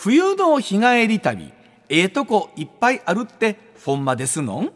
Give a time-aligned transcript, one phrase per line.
[0.00, 1.52] 冬の日帰り旅
[1.88, 4.72] ええとこいっぱいあるってほんまですのん？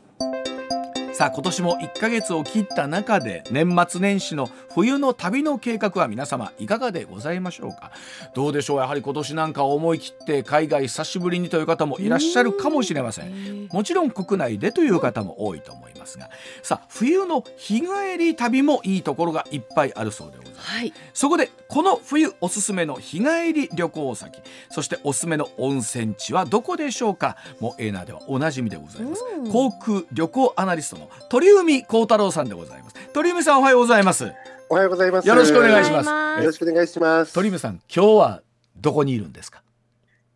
[1.14, 7.92] さあ今年も1ヶ月を切った中で年末年始の冬の旅の計画は皆様いかがでございましょうか？
[8.34, 8.80] どうでしょう？
[8.80, 13.68] やはり今年なんか思い切って海外久しぶりにという方もいらっしゃるかもしれません。
[13.70, 16.30] もちろん国内でという方も多いと思いますが。
[16.64, 20.92] さあ冬の日帰り旅もいいところがいっぱいあるそうでございます、はい。
[21.12, 27.36] そこでこの冬おすすめの日帰り旅行先そしておすすめの温泉地はどこでしょうか？
[27.60, 29.24] もうエーナーではおなじみでございます。
[29.50, 32.96] 航空旅行アナリストの鳥海幸太郎さんでございます。
[33.12, 34.32] 鳥海さんおはようございます。
[34.68, 35.28] おはようございます。
[35.28, 36.08] よろしくお願いします。
[36.40, 37.34] よろしくお願いします。
[37.34, 38.42] 鳥海さん今日は
[38.76, 39.62] どこにいるんですか？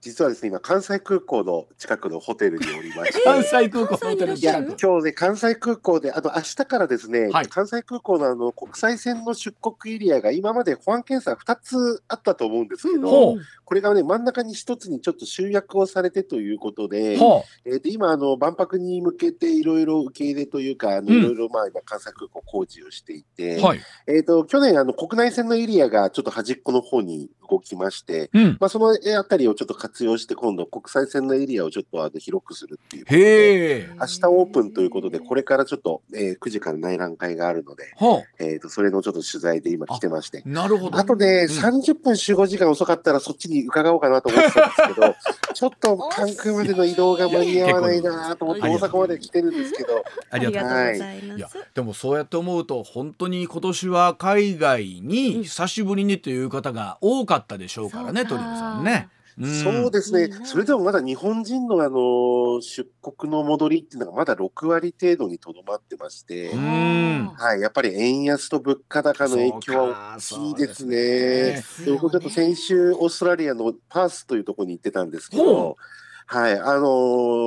[0.07, 3.23] 実はですね、今関西空港の近くのホテルにおりまして。
[3.27, 4.35] 関西空港のホテル。
[4.37, 7.47] いや近く今日ね関西空港であの明日からですね、はい。
[7.49, 13.41] 関西空港のあの国際線の出国エリアが今まで保安検査2つあったと思うんですけど、ほう。
[13.65, 21.19] これがね真ん中に1つにちょっと集約をされてということで、ほえーで今あの万博に向けていろいろ受け入れというかあのうん。
[21.19, 23.81] いろいろまあ今関西空港工事をしていて、うはい。
[24.07, 28.57] えー、と去年あの国内線のエリアがちょっと端っこの方に動きまして、うん。
[28.61, 33.89] まあ、そのあたりをちょっと活用して、今度、国際線のエリアをちょっとあの広くするっていうへえ。
[33.99, 40.43] 明日オープンということで、これからちょっと、えー9時から内覧会があるので、ほえー、とそれのちょっと取材で今来てまして。
[40.47, 40.99] うなるほど。
[40.99, 45.15] あとね、うん30分集合時間遅かったらそっちに伺おうかなと思ってたんですけど、
[45.55, 51.29] ちょっと関空までの移動が間に合わないなと思って大阪まで来てるんですけど、ありがとうございい。
[51.39, 51.59] やます。
[51.75, 58.45] でもそうやって思うと本当に今年は海外に久しぶりにという方が多かったでしょうからね、そうか。
[58.45, 59.09] 鳥海さんね。
[59.45, 59.47] ん。
[59.47, 60.31] そうですね。
[60.45, 67.27] それでもまだ日本人のあの出国の戻りっていうのがまだ6割程度にとどまってまして、うん。
[67.37, 71.63] はい、やっぱり円安と物価高の影響は大きいですね。
[71.63, 75.77] そうで僕ちょっと先週オーストラリアのパースというところに行ってたんですけほど、
[76.29, 76.89] はい、あの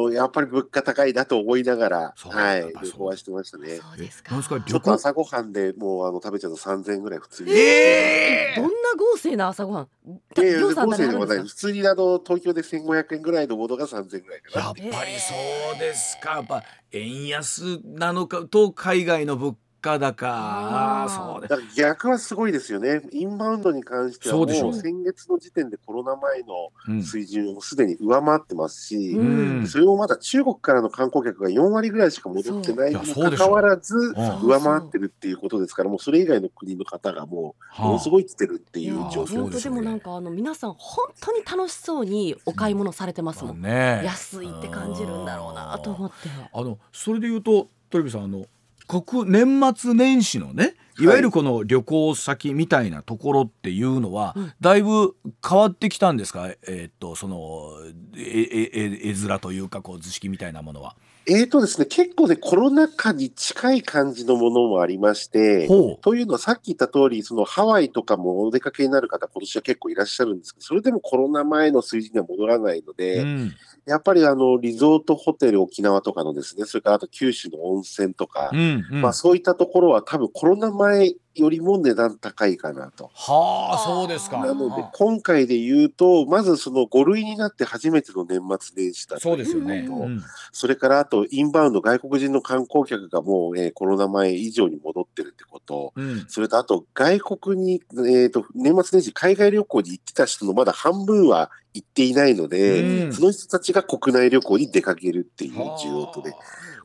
[0.09, 3.75] ーやっぱり物価高いなと思いながら、はい、旅行はしてましたね。
[3.75, 4.41] そうですか。
[4.41, 7.51] ちょっと朝ごはんでもうあの食べちゃうと3000円ぐらい普通に。
[7.51, 9.87] えどんな豪勢な朝ごはん？
[10.11, 14.73] いやいや量産合成でもない普通にあの東京で1500円ぐらいのものが3000円ぐらいかなやっ。
[14.75, 15.33] ぱりそ
[15.75, 16.63] うですかやっぱ
[16.93, 21.45] 円安なのかと海外の物価高ああー。
[21.45, 23.01] ーそう逆はすごいですよね。
[23.11, 27.03] インバウンドに関してはもう先月の時点でコロナ前のうん。
[27.03, 29.67] 水準をすでに上回ってますし、うん。
[29.67, 34.39] それをまだ中国からの観光客が4割ぐらいしか戻ってないにもかかわらずうん。
[34.41, 43.61] 上回ってるっていうことですから、もうそれ以外の国の方がもうものすごい来てるっていう状況本当でもなんかあの皆さん本当に楽しそうにお買い物されてますもん。
[43.61, 46.15] ね安いって感じるんだろうなと思って。
[46.53, 48.45] あのそれで言うと鳥海さんあの
[48.89, 51.05] 国年末年始のねい。
[51.05, 54.53] わゆるこの旅行先みたいなところっていうのは、うん。
[54.59, 55.15] だいぶ
[55.47, 56.49] 変わってきたんですか？
[56.67, 57.71] えーっとその
[58.17, 60.95] えええ絵面というかこう図式みたいなものは。
[61.27, 65.67] えーとですね、結構ね、コロナ禍に近い感じのものもありまして、
[66.01, 73.53] というのはさっき言った通り、そのハワイとかもお出かけになる方、今年は結構いらっしゃるんですけど、それでもコロナ前の水準には戻らないので、うん
[73.89, 79.01] やっぱりあのリゾートホテル沖縄とかのですね、それからあと九州の温泉とか、うんうん。
[79.01, 83.09] まあそういったところは多分コロナ前よりも値段高いかなと。
[83.13, 84.39] はあそうですか。
[84.39, 84.91] なのではあ。
[84.93, 89.83] 今回で言うと、まずその5類になって初めての年末年始だとそうですよね。
[89.83, 90.23] いうことうん。
[90.51, 95.93] それからあとインバウンド外国人の観光客がもう、えーコロナ前以上に戻ってるってこと。
[95.95, 96.25] うん。
[96.27, 103.13] それとあと外国に、えーと年末年始海外旅行に行ってた人のまだ半分は行っていないので、うん。
[103.13, 106.33] その人たちが国内旅行に出かけるっていう需要とで、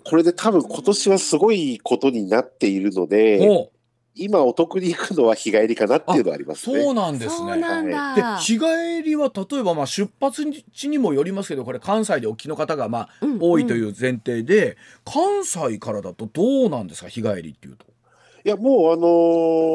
[0.04, 3.70] これで多分今年はすごいことになっているので、
[4.16, 6.80] 今お得に行くのは日帰りかなっていうのはありますね。
[6.82, 7.56] そうなんですね。
[7.56, 8.38] でだ。
[8.38, 17.08] 日帰りは例えばまあ出発地にもよりますけどこれ関西でお聞きの方がまあうん多いという前提で、関西からだとどうなんですか？
[17.08, 17.86] 日帰りっていうと。
[18.46, 19.06] いや、もう、あの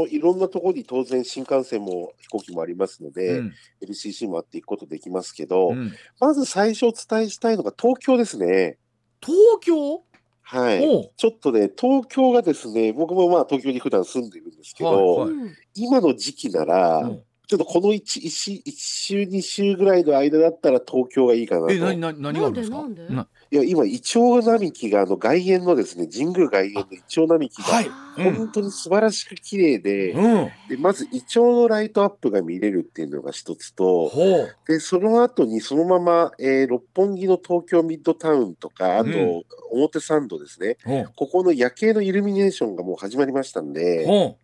[0.05, 3.53] ーいろんなところに当然新幹線も飛行機もありますので、うん
[3.83, 8.77] LCC もあって行くことできますけど、うんまず最初お伝えしたいのが東京ですね。
[9.21, 10.03] 東京？
[10.51, 11.11] はい。
[11.15, 15.37] ちょっとね、東京がですね、僕もまあ東京に普段住んでるんですけど、はいはい。
[15.37, 15.55] うん。
[15.75, 21.71] 今の時期なら、うんちょっとこの 1, 1, 週1週、2週ぐらいの間だったら東京がいいかなと。
[21.71, 22.77] え、なになに何があるんですか？
[22.77, 23.15] なんでなんで？
[23.15, 27.89] ないや、今、イチョウ並木が、あの、外苑のですね、神宮外苑のイチョウ並木が、はい。
[28.19, 28.35] うん。
[28.35, 30.49] 本当に素晴らしく綺麗で、うん。
[30.69, 34.55] でまず、イチョウのライトアップが見れるっていうのが一つと、ほう。
[34.67, 40.77] で、その後にそのまま、えー六本木の東京ミッドタウンとか、あと、うん表参道ですね。
[41.15, 44.35] ここの夜景のイルミネーションがもう始まりましたんで、ほ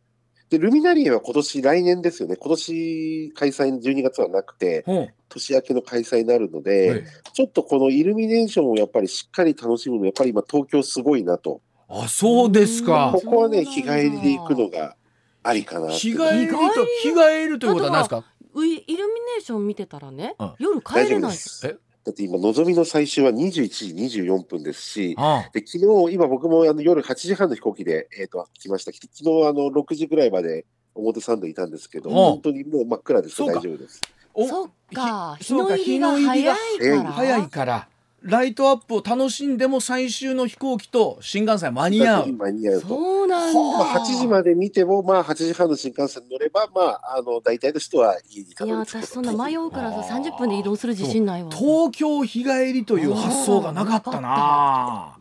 [0.49, 2.35] で、ルミナリエは今年、来年ですよね。
[2.35, 4.85] 今年開催12月はなくて。
[5.27, 7.03] 年明けの開催になるので、はい
[7.33, 11.61] ちょっとこのイルミネーションをやっぱりしっかり楽しむの、やっぱり今東京すごいなと。
[11.89, 13.21] あ、そうですかこ。
[13.21, 14.95] こはね、日帰りで行くのが
[15.43, 16.47] ありかな日帰り？
[16.47, 16.57] と、
[17.01, 18.23] 日帰るということは何ですか？
[18.53, 21.67] ウイイルミネーション見てたらね、うん夜帰大丈れない夫です。
[21.67, 28.91] えだって今、のぞみの最終は21時24分ですし、あで昨日、今僕もあの夜8時半の飛行機で、えー、と来ました。
[28.93, 33.35] 昨日あの6時ぐらいまで表参道いたんですけど、うん本当にもう真っ暗です。
[33.35, 34.01] そうか大丈夫です。
[34.35, 37.87] おそっかひ日の入りがそうか日の入りが早いから早いから。
[38.25, 42.33] ライトアップを楽しんでも最終の飛行機と新幹線間に合う。
[42.33, 42.87] 間に合うと。
[42.87, 55.19] そうなんだ、はまあ、8時まで見ても、まあ、8時半の新幹線乗れば、まあ、あの大体の人は家にたいや私そんな迷うからさあー30分で移動する自信ないわ東京日帰りという発想がなかったな。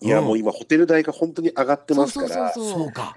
[0.00, 2.54] いや、もう今、ホテル代が本当に上がってますから。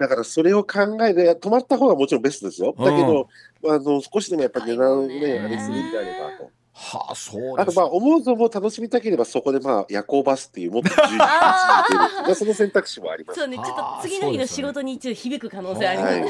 [0.00, 2.74] だからそれを考えて、泊まった方がもちろんベストですよ。
[2.76, 3.28] だけど、
[3.68, 6.50] あの少しでもやっぱり値段をねあれするんであればと。
[6.74, 11.24] はあ、そうあと、まあ、思う存分楽しみたければ、そこで、まあ、夜行バスっていう、もっと充実な
[11.82, 13.48] あーまあその選択肢もありますそう。
[13.48, 16.24] ねちょっと次の日の仕事に一応響く可能性ありますはい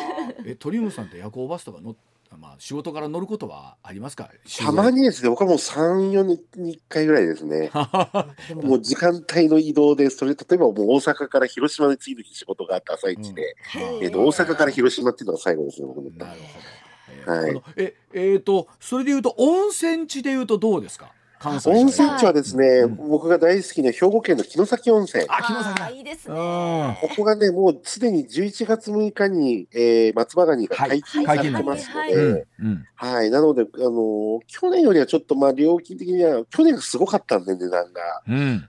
[0.47, 1.95] え、鳥海さんって夜行バスとか乗っ
[2.39, 4.31] まあ仕事から乗ることはありますか？
[4.59, 7.71] たまにですね、僕はもう3、4年に1回ぐらいですね。
[8.49, 16.11] でももう時間帯の移動で、それ例えばもう大阪から広島に次の日仕事があった朝一で、うんえっと大阪から広島っていうのが最後ですね、僕の。
[16.11, 16.82] なるほど。
[17.27, 17.63] えはい。
[17.77, 21.13] ええーとそれでいうと温泉地でいうとどうですか？
[21.39, 22.95] 関西温泉地はですね、うん。
[23.09, 25.25] 僕が大好きな兵庫県の城崎温泉。
[25.29, 25.97] あ、城崎。
[25.97, 26.37] いいですうん。
[26.37, 32.15] ねここがね、もうすでに11月6日に、えー松葉ガニが解禁されてますのはい。
[32.15, 32.47] で。
[32.95, 38.23] はい、なので、あのー去年よりはちょっと、まあ、料金的には、去年がすごかったんで、値段が。
[38.29, 38.69] うん。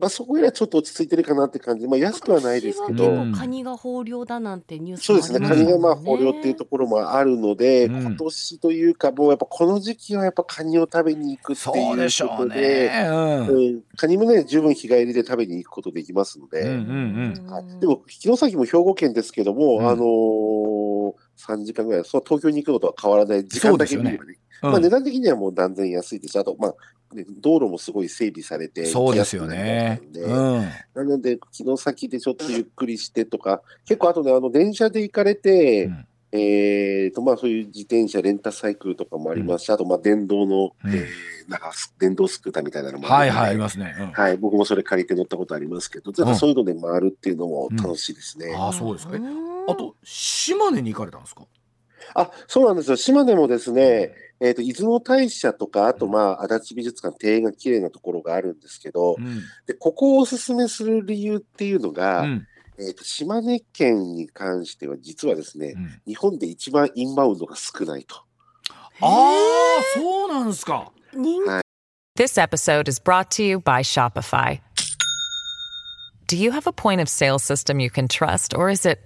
[0.00, 1.86] まあ、そこよりはちょっと落ち着いてるかなって感じ。
[1.86, 8.00] まあ、安くはないですけ今ど、カニが豊漁だなんてニュースもそうですね、カニがまあ豊漁っていうところもあるので、うん。
[8.00, 13.06] 今年というか、もうやっぱこの時期はやっぱカニを食べに行くっていうそうでしょうことで、ね。
[13.08, 13.46] うん。
[13.48, 13.82] うん。
[13.96, 19.88] カニもね、十分日帰りで食べに行くことできますので、うんうんはいでも、城崎も兵庫県ですけども、うん。
[19.88, 20.49] あのー、
[21.46, 24.70] 3時間ぐらい、そう東京に行くのとは変わらない、時間だけ見ればね、うん。
[24.72, 26.38] まあ、値段的にはもう断然安いです。
[26.38, 30.00] あと、まあ、ね、道路もすごい整備されて、そうですよね。
[30.14, 30.68] うん。
[30.94, 41.06] なので、城崎でちょっとゆっくりしてとか、結構あとね、あの電車で行かれて、うんえーとまあ、そういう自転車、レンタサイクルとかもありますし、あと、まあ、電動の、うんえー
[41.50, 43.96] なんかス電動スクーターみたいなのもあるのではいはいありますね。
[43.98, 48.54] うんはい、僕もそれ借りて乗ったことありますけど、ちょっとそういうので回るっていうのも楽しいですね。
[48.56, 49.18] ああそうですか。
[49.70, 51.46] あと島根に行かれたんですか？
[52.14, 59.42] あそうなんですよ、島根もですね、えー、と出雲大社とか、あと、まあ、足立美術館、庭園が綺麗なところがあるんですけど、うん。
[59.66, 62.46] でここをおすすめする理由っていうのが、うん。
[62.78, 68.16] えー、と島根県に関しては、実はですね、うん日本で一番インバウンドが少ないと。
[69.02, 70.90] ああそうなんですか。
[71.12, 71.48] 人気
[72.20, 74.60] This episode is brought to you by Shopify.
[76.26, 79.00] Do you have a point of sale system you can trust, or is it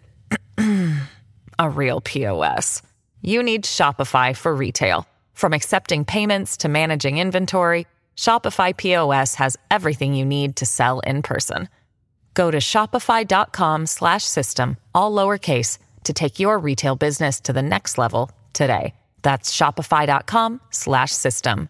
[1.57, 2.81] a real POS?
[3.21, 5.05] You need Shopify for retail.
[5.33, 11.21] From accepting payments to managing inventory, Shopify POS has everything you need to sell in
[11.21, 11.69] person.
[12.33, 17.97] Go to shopify.com slash system, all lowercase, to take your retail business to the next
[17.97, 18.93] level today.
[19.21, 21.69] That's shopify.com slash system.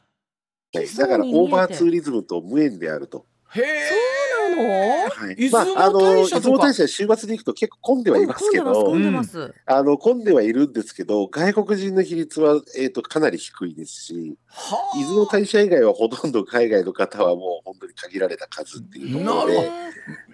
[0.71, 3.25] はいそうだから、に見えてオーバーツーリズムと無縁であると。
[3.55, 4.12] へえ。
[4.56, 5.10] なの？
[5.10, 5.36] はい。
[5.36, 14.98] 出雲まあ、あの大社とか出雲大社、週末で行くと結構混んではいますけど、混んであの混んではいるんですけど、外国人の比率は、えー、とかなり低いですし、はあ。
[14.98, 19.70] 出雲大社以外はほとんど海外の方はもう本当に限られた数っていうところで、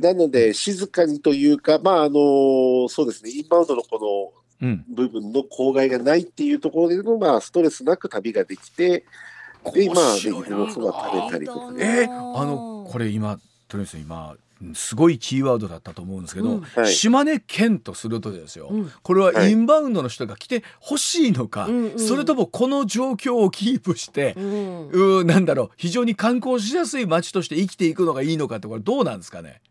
[0.00, 4.84] なので静かにというか、まああのそうですね、インバウンドのこうん。
[4.90, 9.06] の部分の公害がないっていうところでの、まあ、ストレスなく旅ができて、
[9.72, 10.44] で、まあ、ね、出面白いな。
[10.44, 12.00] 雲そば食べたりとかね。
[12.02, 16.60] えー、あのこれ今とりあえず今うんすごいキーワードだったと思うんですけど、うん。
[16.60, 16.86] はい。
[16.92, 18.92] 島根県とするとですよ、うん。
[19.02, 19.52] これははい。
[19.52, 21.98] インバウンドの人が来てほしいのか、うんうん。
[21.98, 24.88] それともこの状況をキープして、うん。
[24.88, 29.62] うーなんだろう非常に観光しやすい街として生きていくのがいいのかってこれどうなんですかね？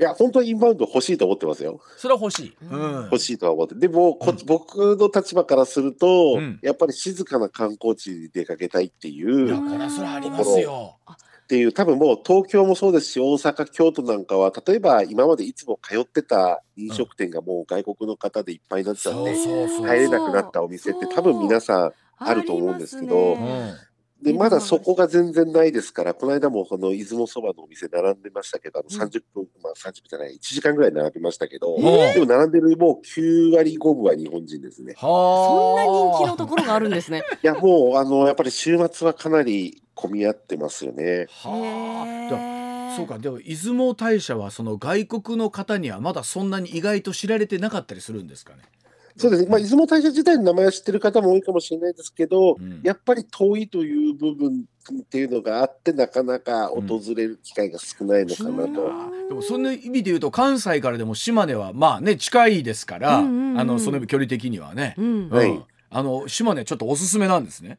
[0.00, 1.80] いや、本当にインバウンド欲しいと思ってますよ。
[1.96, 3.04] それは欲しい、うん。
[3.06, 3.74] 欲しいとは思って。
[3.74, 4.38] でも、こうん。
[4.46, 6.60] 僕の立場からすると、うん。
[6.62, 10.96] やっぱり静かな観光地に出かけたいっていいやう、これはそれはありますよ
[11.48, 19.34] っていう、多分もう東京もそうですし、大阪、京都なんかは、例えば今までいつも通ってた飲食店がもう外国の方でいっぱいになっちゃって、
[19.80, 23.88] 入れなくなったお店って多分皆さん、あると思うんですけどありますね。
[24.20, 34.94] で、まだそこが全然ないですから、この間もこの出雲そばのお店並んでましたけど、あの30分、まあ30分じゃない、1時間ぐらい並びましたけど、えでも並んでるもう9割5分は日本人ですね。
[35.00, 37.22] そんな人気のはところがあるんですね。
[37.44, 41.26] いや、もう、あの、やっぱり週末はかなり混み合ってますよね。
[41.44, 41.48] あ。
[41.48, 43.18] はあそうか。
[43.18, 48.62] でも出雲大社はその外国の方にはまだそんなに意外と知られてなかったりするんですかね？
[49.16, 49.48] そうですね。
[49.50, 52.80] まあ、出雲大社自体の名前は知ってる方も多いかもしれないですけど、うん。
[52.84, 54.64] やっぱり遠いという部分
[55.00, 58.88] っていうのがあって、なかなか訪れる機会が少ないのかなと。
[58.88, 59.28] あー。
[59.28, 63.60] でもその意味で言うと関西からでも島根はまあね近いですから、うんうんうん。
[63.60, 65.28] あのその距離的にはね、うん。
[65.30, 65.50] はい。
[65.50, 67.78] うんあの島根ちょっとおすすめなんですね。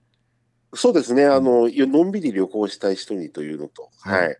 [0.73, 1.25] そうですね。
[1.25, 4.37] あの、のんびり旅行したい人にというのと、うんはい。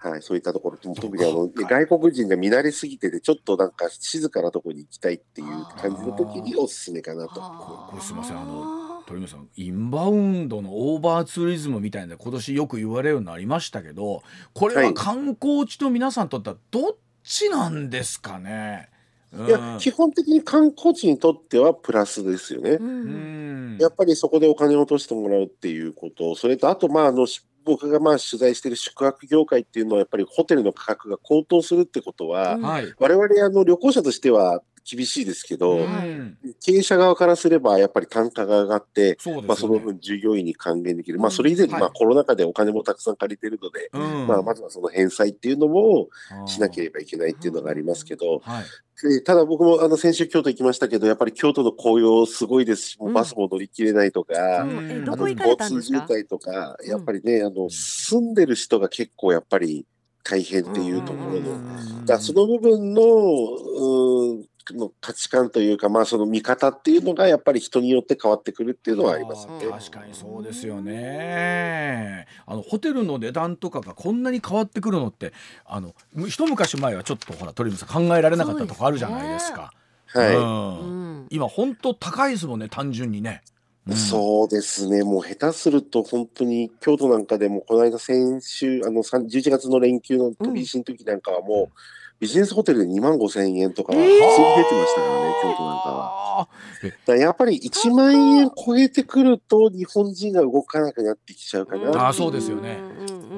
[0.00, 7.40] はい、そういったところ、特にあの外国人が見慣れすぎてて、ちょっとなんか静かなところに行きたいっていう感じの時におすすめかなと。
[7.40, 14.22] これすいませんあの鳥海さんインバウンドのオーバーツーリズムみたいな今年よく言われるようになりましたけど
[14.52, 14.94] これははい。
[14.94, 18.97] 観光地の皆さんにとってはどっちなんですかね、うん
[19.46, 22.78] いや、基本的に観光地にとってはプラスですよね。
[22.80, 23.76] ううん。
[23.76, 32.62] んやっぱりそこでお金を落としてもらうっていうこと、それとあと、まあ、あのし僕がまあ取材している宿泊業界っていうのは、やっぱりホテルの価格が高騰するってことは、うん。
[32.62, 36.38] はい、我々あの旅行者としては厳しいですけど、はいうん。
[36.64, 39.42] 経営者側からすればやっぱり単価が上がって、そね。
[39.42, 41.22] まあ、その分従業員に還元できる、うん。
[41.22, 41.82] まあ、それ以前にはい。
[41.82, 44.26] まあコロナ禍でお金もたくさん借りてるので、うん。
[44.26, 46.08] まあ、まずはその返済っていうのも
[46.46, 48.64] しなければいけないっていうのがありますけど、はい。
[49.00, 54.66] でただ僕もあの先週京都行きましたけど、やっぱり京都の紅葉すごいですし、もうバスも乗り切れないとか、う。
[54.66, 55.04] ん。
[55.04, 55.98] 交通渋。
[55.98, 56.88] 滞とか、うん。
[56.88, 59.86] やっぱりね、あの住んでる人が結構やっぱり
[60.24, 62.04] 大変っていうところの、うん。
[62.06, 69.66] だその部分のうーんの価値観というか、まあ、その見方っていうのがやっぱり人によって変わってくるっていうのはありますよね。
[69.66, 72.26] 確かにそうですよね。
[72.46, 75.32] あのホテルの値段とかがこんなに変わってくるのって
[75.64, 79.72] あのむ一昔前はちょっとほら鳥海さん考えられなかったとこあるじゃないですか。
[80.06, 80.94] はい、うんう
[81.24, 83.42] ん今本当高いですもんね単純にね。
[83.88, 83.96] うん。
[83.96, 91.78] そうですね、もう下手すると本当に京都なんかでも、この間先週、あのさん11月の連休の飛び石の時なんかはもう、
[92.20, 96.40] ビジネスホテルで2万5千円とか、普通に出てましたからね、京都なんかは。
[96.40, 96.88] あー。
[96.88, 102.82] えだやっぱり1万円超えてくると、日本人が動かなくなってきちゃうかなあーそうですよね。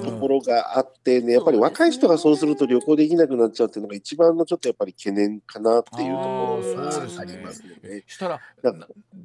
[0.03, 8.05] ところがあってね、やっぱり若い人がそうすると旅行できなくなっちゃうっていうのが一番のちょっとやっぱり懸念かなっていうところがありますよね。
[8.07, 8.41] したら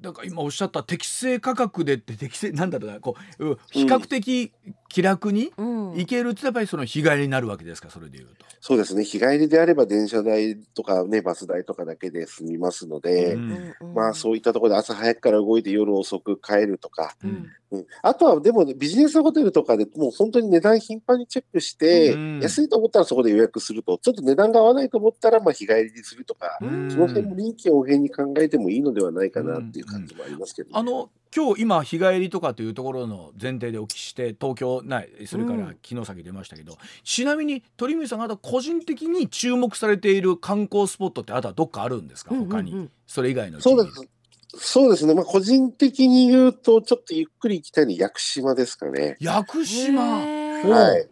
[0.01, 4.51] なんか今おっしゃった適正価格でって適正なんだろうなこううん比較的
[4.95, 5.93] 気楽にうん。
[5.93, 8.45] 行けるってやっぱりその日帰りになるわけですかそれでいうと。
[8.61, 13.73] そうですね、日帰りであれば電車代とかね、バス代とかだけで済みますので、うん。
[13.93, 17.47] まあそういったところで朝早くから動いて夜遅く帰るとか、うん。
[17.71, 17.85] うん。
[18.01, 22.39] あとはでも、ね、ビジネスホテルとかでもう本当に値段頻繁にチェックして、うん。
[22.39, 26.89] 安いと思ったらそこで予約すると、ちょっと値段が合わないと思ったらまあ日帰りにするとか、うん。
[26.89, 30.73] その辺も臨機応変に考えてもいいのではないかなっていう感じもありますけど、ね。
[30.75, 31.04] あの
[31.35, 44.09] 今日今日帰りとかというところの前提でお聞きして東京ないそれから城崎出ましたけど、ちなみに鳥海さんが個人的に注目されている観光スポットってあとはどっかあるんですか他に、うんうんうんそれ以外のそうです。
[44.57, 49.17] そうですね、まあ、個人的に言うと、ちょっとゆっくり行きたいの屋久島ですかね。
[49.19, 51.07] 屋久島はい。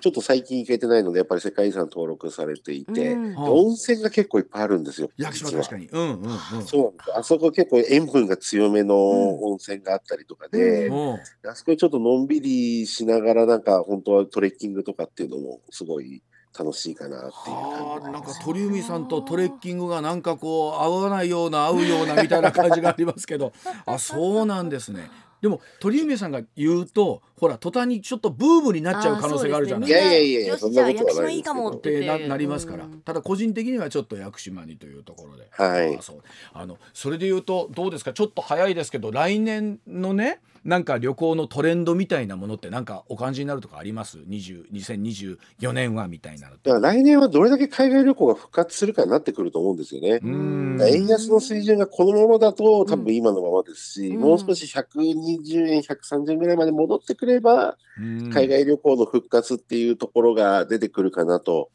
[0.00, 3.34] ちょっと最近行けてないので、やっぱり世界遺産登録されていて、うん。
[3.34, 5.10] で温泉が結構いっぱいあるんですよ。
[5.16, 5.86] 屋久島確かに。
[5.86, 6.62] うんうんうん。
[6.66, 8.96] そうあそこ結構塩分が強めの
[9.42, 11.14] 温泉があったりとかで、うん。
[11.48, 16.22] あそこにちょっとのんびりしながら、なんか本当はトレッキングとかっていうのもすごい
[16.58, 18.32] 楽しいかなっていうはあなんか。
[18.44, 23.26] 鳥海さんとトレッキングがなんかこう合わないような合うようなみたいな感じがあります。
[23.26, 23.52] けど
[23.84, 29.90] あそうなんですねでも鳥海さんが言うとほら途端にちょっとブームになっちゃう可能性があるじゃない。
[29.90, 32.06] いやいやいやいやよしそんなことはないですけどじゃあ屋久島いいかもってって。
[32.06, 35.96] ななりますから、うんただ個人的にはちょっと屋久島にというところで、はい。
[35.96, 36.22] あそう。
[36.52, 38.12] あのそれで言うとどうですか？
[38.12, 50.18] ちょっと早いですけど来年のねなんか旅行のトレンドみたいなものってなんかお感じになるとかあります？20 2024年はみたいなのだから来年はどれだけ海外旅行が復活するかになってくると思うんですよね。
[50.22, 50.78] うん。
[50.82, 54.20] 円安の水準がこのままだと多分今のままですし、うん。
[54.20, 58.30] もう少し120円、130円ぐらいまで戻ってくれば、うん。
[58.30, 61.70] 海外旅行の復活っていうところが出てくるかなと。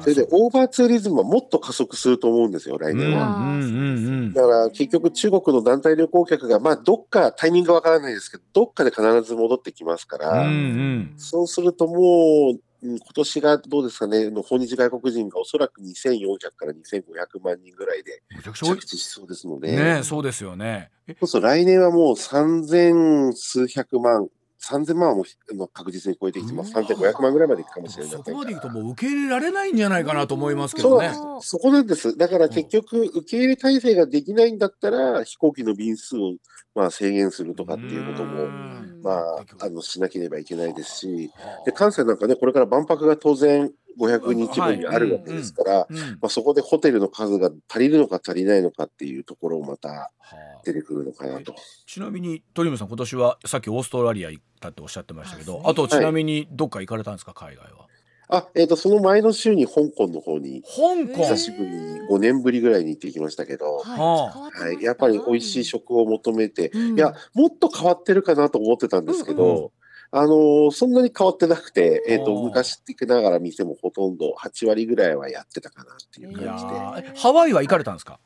[0.00, 4.32] それでオーバーツーリズムはもっと加速すると思うんですよ、来うん年は。
[4.34, 11.14] だから結局中国の団体旅行客が、まあどっかタイミングわからないですけど、どっかで必ず戻ってきますから、うんうん。
[11.16, 20.90] そうするともう、うん今年がどうですかね、の訪日外国人がおそらく2400から2500万人ぐらいで着地しそうですので、ねそうですよね。
[21.06, 24.28] えそう来年はもう3000数百万、
[24.64, 26.72] 3000万はもう確実に超えてきてます。
[26.72, 28.12] うわ3500万ぐらいまでいくかもしれない。
[28.12, 31.12] そこまでいくともう受け入れられないんじゃないかなと思いますけどね。
[31.40, 32.16] そこなんです。
[32.16, 36.34] だから結局、受け入れ体制ができないんだったら、飛行機の便数を
[36.74, 41.30] まあ制限するとかっていうことうも、んまあ、あのしなければいけないですし、
[41.64, 45.96] で関西なんかね、これから万博が当然500日後にあるわけですから、うん。
[45.96, 50.62] まあ、そこでホテルの数が足りるのか足りないのかっていうところもまたはあ。
[50.64, 51.54] 出てくるのかなと。
[51.86, 57.86] ちなみに鳥海さん今年はさっきオーストラリア行ったっておっしゃってましたけどああとちなみにどっか行かれたんですか海外は？
[58.28, 61.24] あ、えっ、と、その前の週に香港の方に、香港。
[61.24, 64.64] 久しぶりに5年ぶりぐらいに行ってきましたけど、はい。
[64.64, 66.96] はい、やっぱり美味しい食を求めて、うん。
[66.96, 69.72] いや、もっと変わってるかなと思ってたんですけど、
[70.10, 76.64] あのーそんなに変わってなくて、えっ、と、昔ってながら店もほとんど8割ぐらいはやってたかなっていう感じ
[77.12, 78.20] で、ハワイは行かれたんですか？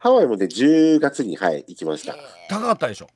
[0.00, 2.16] ハワイもね、10月に、はい、行きました。
[2.48, 3.08] 高かったでしょ？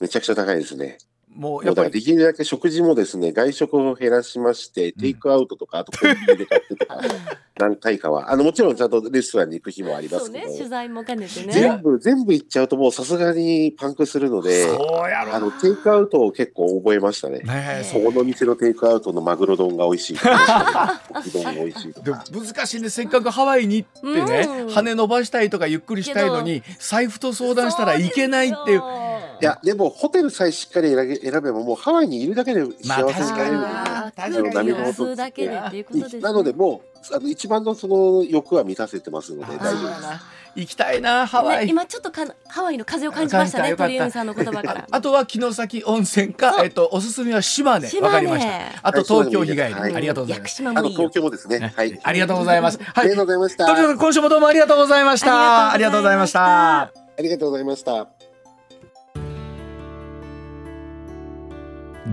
[0.00, 0.98] めちゃくちゃ高いですね。
[1.36, 6.98] もうやっぱりできるだけ食事もですね、外食を減らしまして、テイクアウトとか、あとコンビニで買ってとか、
[7.58, 11.52] 何回かは、あの、もちろんちゃんとレストランに行く日もありますけど、そうね取材も兼ねてね。
[11.52, 14.76] 全部、全部行っちゃうともうさすがにパンクするので、そ
[15.06, 17.40] うやろあの、テイクアウトを結構覚えましたね。
[17.40, 17.84] ねえ。
[17.84, 22.24] そこの店のテイクアウトのマグロ丼が美味しいとか、 うどんが美味しいとでもか。
[22.32, 22.88] 難しいね。
[22.88, 24.68] せっかくハワイに行ってね、うん。
[24.70, 29.05] 羽伸ばしたいとかゆっくりしたいのに財布と相談したらいけないっていう
[29.40, 40.46] いや、でもホテルさえしっかり選べ選べば、もうハワイにいるだけで幸せになれるので、あー確かにだけでっていうことでなので、もう、あの一番のその欲は満たせてますので、大丈夫です。
[40.56, 47.88] 行きたいなハワイ、ね、今ちょっとかハワイの風を感じましたね鳥海さんの言葉からあとは城崎温泉か、えっと、おすすめは島根。
[47.88, 48.88] 島根わかりました。
[48.88, 50.62] あと東京日帰り、はいありがとうございます。
[50.62, 51.72] あと島もいいよ東京もですね。
[51.76, 52.00] はい。
[52.02, 52.78] ありがとうございます。
[52.78, 52.90] はい。
[52.94, 53.94] ありがとうございました。
[53.96, 54.48] 今週もどうも。
[54.48, 56.80] ありがとうございましたありがとうございました。
[56.80, 58.15] ありがとうございました。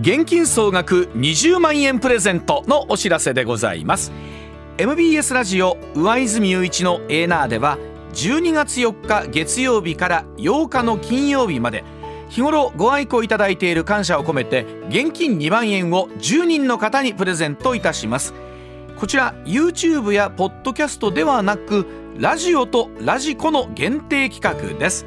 [0.00, 4.10] 現金総額20万円プレゼントのお知らせでございます。
[4.76, 7.78] MBS ラジオ上泉雄一のエーナーでは
[8.12, 11.84] 12月4日月曜日から8日の金曜日まで
[12.28, 18.34] 日頃ご愛顧いただいている感謝を込めて現金2万円を10人の方にプレゼントいたします。
[18.96, 21.86] こちら YouTube やポッドキャストではなく
[22.18, 25.06] ラジオとラジコの限定企画です。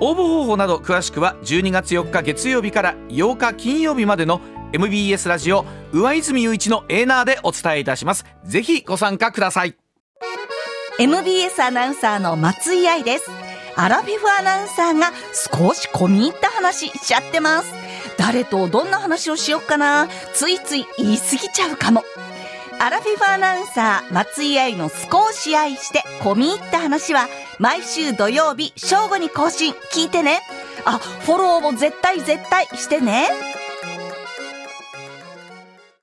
[0.00, 4.40] 応募方法など詳しくは12月4日月曜日から8日金曜日までの
[4.72, 9.76] MBS ラジオ上泉雄一のエーナーでお伝えいたしますぜひご参加ください
[11.00, 13.28] MBS アナウンサーの松井愛です。
[13.74, 17.74] アラフィフアナウンサーが少し込み入った話しちゃってます。
[18.16, 22.04] 誰とどんな話をしよっかなついつい言い過ぎちゃうかも。
[22.84, 30.42] アラフィフアナウンサー松井愛の少し愛して込み入った話は毎週土曜日正午に更新聞いてね。
[30.84, 33.28] あ、フォローも絶対絶対してね。